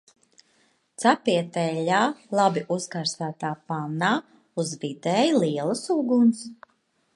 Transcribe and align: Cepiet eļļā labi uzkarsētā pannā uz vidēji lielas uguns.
Cepiet 1.03 1.59
eļļā 1.63 1.99
labi 2.39 2.63
uzkarsētā 2.77 3.53
pannā 3.73 4.11
uz 4.63 4.75
vidēji 4.87 5.39
lielas 5.45 5.87
uguns. 6.01 6.45